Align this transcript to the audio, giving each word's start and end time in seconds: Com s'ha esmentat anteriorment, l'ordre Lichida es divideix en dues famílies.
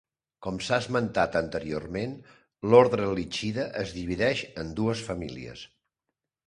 Com 0.45 0.55
s'ha 0.67 0.77
esmentat 0.83 1.37
anteriorment, 1.41 2.17
l'ordre 2.73 3.13
Lichida 3.21 3.67
es 3.85 3.93
divideix 4.01 4.45
en 4.65 4.77
dues 4.83 5.07
famílies. 5.11 5.67